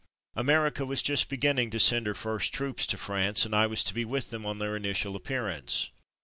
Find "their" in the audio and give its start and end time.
4.57-4.75